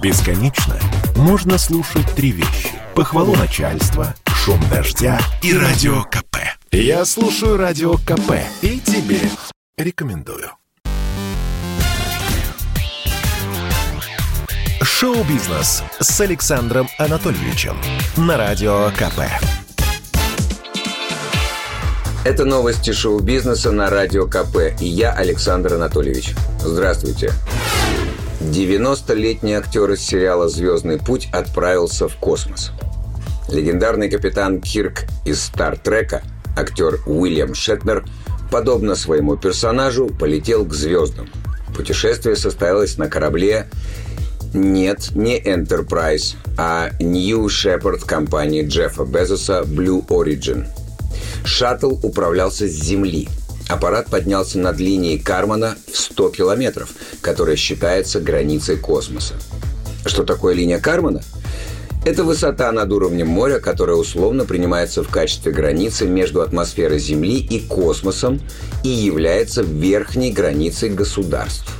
[0.00, 0.78] Бесконечно
[1.16, 2.70] можно слушать три вещи.
[2.94, 6.36] Похвалу начальства, шум дождя и радио КП.
[6.70, 9.18] Я слушаю радио КП и тебе
[9.76, 10.50] рекомендую.
[14.82, 17.76] Шоу-бизнес с Александром Анатольевичем
[18.16, 19.22] на радио КП.
[22.24, 24.74] Это новости шоу-бизнеса на Радио КП.
[24.80, 26.34] И я, Александр Анатольевич.
[26.60, 27.32] Здравствуйте.
[28.48, 32.72] 90-летний актер из сериала «Звездный путь» отправился в космос.
[33.48, 36.22] Легендарный капитан Кирк из «Стартрека»,
[36.56, 38.04] актер Уильям Шетнер,
[38.50, 41.28] подобно своему персонажу, полетел к звездам.
[41.76, 43.68] Путешествие состоялось на корабле
[44.54, 50.66] нет, не Enterprise, а New Shepard компании Джеффа Безоса Blue Origin–
[51.44, 53.28] Шаттл управлялся с Земли.
[53.68, 56.90] Аппарат поднялся над линией Кармана в 100 километров,
[57.20, 59.34] которая считается границей космоса.
[60.06, 61.22] Что такое линия Кармана?
[62.06, 67.60] Это высота над уровнем моря, которая условно принимается в качестве границы между атмосферой Земли и
[67.60, 68.40] космосом
[68.82, 71.70] и является верхней границей государств.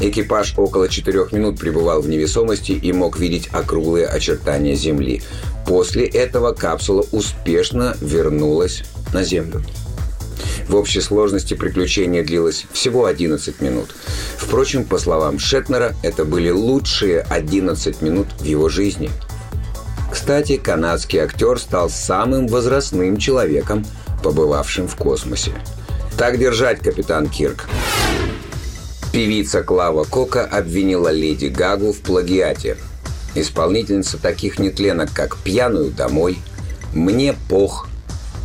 [0.00, 5.22] Экипаж около четырех минут пребывал в невесомости и мог видеть округлые очертания Земли.
[5.66, 8.82] После этого капсула успешно вернулась
[9.12, 9.62] на Землю.
[10.70, 13.92] В общей сложности приключение длилось всего 11 минут.
[14.36, 19.10] Впрочем, по словам Шетнера, это были лучшие 11 минут в его жизни.
[20.12, 23.84] Кстати, канадский актер стал самым возрастным человеком,
[24.22, 25.50] побывавшим в космосе.
[26.16, 27.68] Так держать, капитан Кирк.
[29.12, 32.76] Певица Клава Кока обвинила Леди Гагу в плагиате.
[33.34, 36.38] Исполнительница таких нетленок, как «Пьяную домой»,
[36.94, 37.88] «Мне пох»,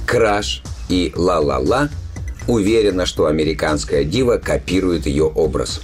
[0.08, 1.90] «Краш» и «Ла-ла-ла»
[2.48, 5.82] уверена, что американская дива копирует ее образ.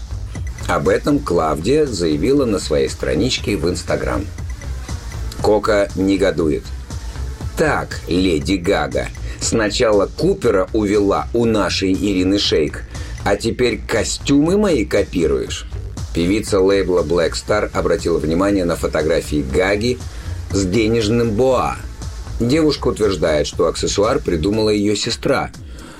[0.67, 4.25] Об этом Клавдия заявила на своей страничке в Инстаграм.
[5.41, 6.63] Кока негодует.
[7.57, 9.07] Так, леди Гага,
[9.39, 12.83] сначала Купера увела у нашей Ирины Шейк,
[13.23, 15.67] а теперь костюмы мои копируешь?»
[16.13, 19.97] Певица лейбла Black Star обратила внимание на фотографии Гаги
[20.51, 21.77] с денежным боа.
[22.39, 25.51] Девушка утверждает, что аксессуар придумала ее сестра.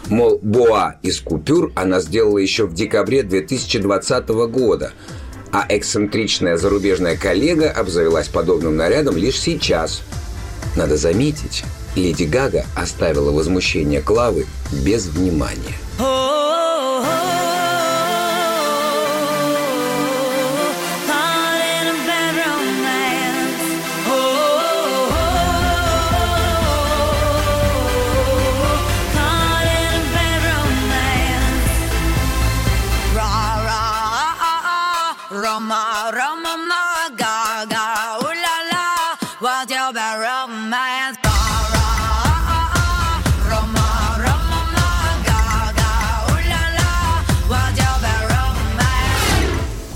[0.07, 4.91] Мол, боа из купюр она сделала еще в декабре 2020 года,
[5.51, 10.01] а эксцентричная зарубежная коллега обзавелась подобным нарядом лишь сейчас.
[10.75, 11.63] Надо заметить,
[11.95, 15.78] Леди Гага оставила возмущение Клавы без внимания.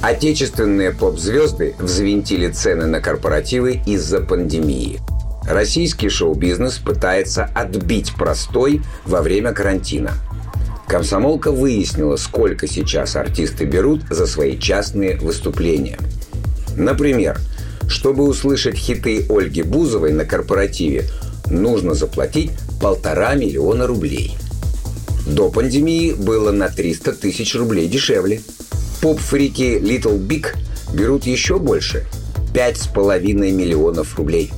[0.06, 5.00] Отечественные поп-звезды взвинтили цены на корпоративы из-за пандемии.
[5.48, 10.12] Российский шоу-бизнес пытается отбить простой во время карантина.
[10.88, 15.98] Комсомолка выяснила, сколько сейчас артисты берут за свои частные выступления.
[16.78, 17.40] Например,
[17.88, 21.10] чтобы услышать хиты Ольги Бузовой на корпоративе,
[21.50, 24.38] нужно заплатить полтора миллиона рублей.
[25.26, 28.42] До пандемии было на 300 тысяч рублей дешевле–
[29.06, 30.48] Поп-фрики Little Big
[30.92, 32.08] берут еще больше–
[32.56, 34.52] 5,5 миллионов рублей.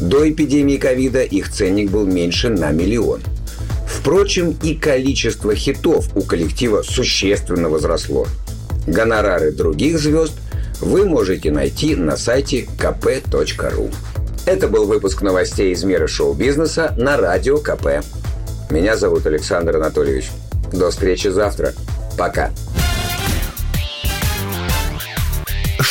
[0.00, 3.20] До эпидемии ковида их ценник был меньше на миллион.
[3.86, 8.26] Впрочем, и количество хитов у коллектива существенно возросло.
[8.86, 10.32] Гонорары других звезд
[10.80, 13.94] вы можете найти на сайте kp.ru.
[14.46, 18.02] Это был выпуск новостей из мира шоу-бизнеса на Радио КП.
[18.70, 20.30] Меня зовут Александр Анатольевич.
[20.72, 21.74] До встречи завтра.
[22.16, 22.50] Пока.